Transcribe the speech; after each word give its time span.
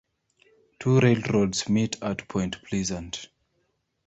Two 0.79 0.99
railroads 0.99 1.69
meet 1.69 2.01
at 2.01 2.27
Point 2.27 2.63
Pleasant. 2.63 3.27